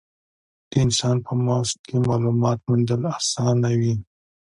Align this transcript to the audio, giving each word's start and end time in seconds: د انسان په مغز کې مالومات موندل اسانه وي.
د 0.69 0.71
انسان 0.85 1.17
په 1.25 1.31
مغز 1.45 1.69
کې 1.85 1.95
مالومات 2.07 2.59
موندل 2.67 3.01
اسانه 3.17 3.69
وي. 3.79 3.95